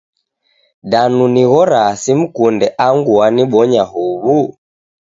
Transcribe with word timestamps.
Danu 0.91 1.23
nighoraa 1.33 1.91
simkunde 2.03 2.67
angu 2.85 3.11
wanibonya 3.19 3.81
huw'u? 3.91 4.39